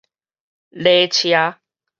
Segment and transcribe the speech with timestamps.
[0.71, 1.61] 禮車